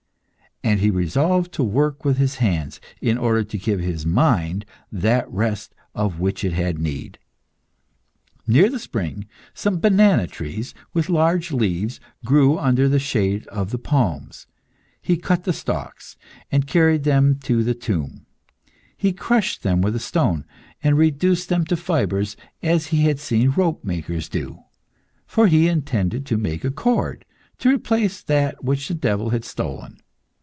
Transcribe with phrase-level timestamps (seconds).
[0.63, 5.29] And he resolved to work with his hands, in order to give his mind that
[5.29, 7.17] rest of which it had need.
[8.45, 13.79] Near the spring, some banana trees, with large leaves, grew under the shade of the
[13.79, 14.45] palms.
[15.01, 16.15] He cut the stalks,
[16.51, 18.27] and carried them to the tomb.
[18.95, 20.45] He crushed them with a stone,
[20.83, 24.59] and reduced them to fibres, as he had seen ropemakers do.
[25.25, 27.25] For he intended to make a cord,
[27.57, 29.97] to replace that which the devil had stolen.